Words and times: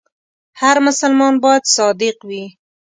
هر 0.61 0.75
مسلمان 0.87 1.33
باید 1.43 1.63
صادق 1.75 2.17
وي. 2.27 2.43